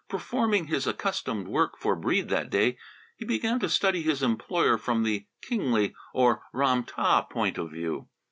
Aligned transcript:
Performing 0.09 0.65
his 0.65 0.87
accustomed 0.87 1.47
work 1.47 1.77
for 1.77 1.95
Breede 1.95 2.27
that 2.29 2.49
day, 2.49 2.75
he 3.17 3.23
began 3.23 3.59
to 3.59 3.69
study 3.69 4.01
his 4.01 4.23
employer 4.23 4.75
from 4.79 5.03
the 5.03 5.27
kingly, 5.43 5.93
or 6.11 6.41
Ram 6.53 6.83
tah, 6.85 7.21
point 7.21 7.59
of 7.59 7.69
view. 7.69 8.07